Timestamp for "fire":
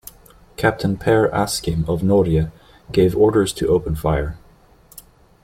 3.93-4.35